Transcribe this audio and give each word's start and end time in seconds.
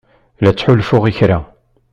La 0.41 0.51
ttḥulfuɣ 0.53 1.03
i 1.11 1.13
kra. 1.17 1.39